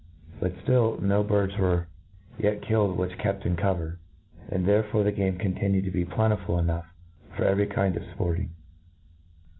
[0.39, 1.85] But ftill no birds were
[2.39, 3.99] yet killed which kept in cover;
[4.49, 6.87] and therefore the game continued to be plentiful enough
[7.35, 8.49] iot every kind of fporting.